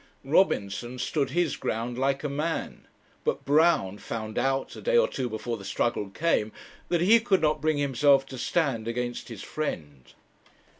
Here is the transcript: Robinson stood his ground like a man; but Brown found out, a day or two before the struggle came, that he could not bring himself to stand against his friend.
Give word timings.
Robinson 0.25 0.97
stood 0.97 1.29
his 1.29 1.55
ground 1.55 1.95
like 1.95 2.23
a 2.23 2.27
man; 2.27 2.87
but 3.23 3.45
Brown 3.45 3.99
found 3.99 4.39
out, 4.39 4.75
a 4.75 4.81
day 4.81 4.97
or 4.97 5.07
two 5.07 5.29
before 5.29 5.57
the 5.57 5.63
struggle 5.63 6.09
came, 6.09 6.51
that 6.89 7.01
he 7.01 7.19
could 7.19 7.39
not 7.39 7.61
bring 7.61 7.77
himself 7.77 8.25
to 8.25 8.39
stand 8.39 8.87
against 8.87 9.27
his 9.27 9.43
friend. 9.43 10.13